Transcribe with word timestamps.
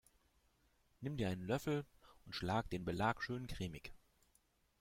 Nimm 1.01 1.15
dir 1.15 1.29
einen 1.29 1.45
Löffel 1.45 1.85
und 2.25 2.33
schlag 2.33 2.67
den 2.71 2.83
Belag 2.85 3.21
schön 3.21 3.45
cremig. 3.45 3.93